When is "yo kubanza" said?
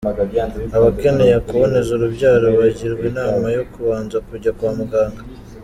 3.57-4.17